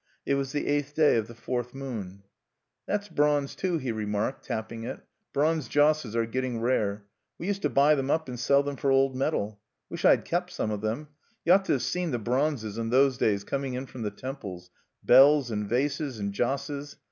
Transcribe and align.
It 0.25 0.33
was 0.33 0.51
the 0.51 0.65
eighth 0.65 0.95
day 0.95 1.15
of 1.17 1.27
the 1.27 1.35
fourth 1.35 1.73
moon_. 1.75 2.23
"That's 2.87 3.07
bronze, 3.07 3.53
too," 3.53 3.77
he 3.77 3.91
remarked, 3.91 4.43
tapping 4.45 4.83
it. 4.83 5.01
"Bronze 5.31 5.67
josses 5.69 6.15
are 6.15 6.25
getting 6.25 6.59
rare. 6.59 7.05
We 7.37 7.45
used 7.45 7.61
to 7.61 7.69
buy 7.69 7.93
them 7.93 8.09
up 8.09 8.27
and 8.27 8.39
sell 8.39 8.63
them 8.63 8.77
for 8.77 8.89
old 8.89 9.15
metal. 9.15 9.59
Wish 9.91 10.03
I'd 10.03 10.25
kept 10.25 10.49
some 10.53 10.71
of 10.71 10.81
them! 10.81 11.09
You 11.45 11.53
ought 11.53 11.65
to 11.65 11.73
have 11.73 11.83
seen 11.83 12.09
the 12.09 12.17
bronzes, 12.17 12.79
in 12.79 12.89
those 12.89 13.19
days, 13.19 13.43
coming 13.43 13.75
in 13.75 13.85
from 13.85 14.01
the 14.01 14.09
temples, 14.09 14.71
bells 15.03 15.51
and 15.51 15.69
vases 15.69 16.17
and 16.17 16.33
josses! 16.33 16.95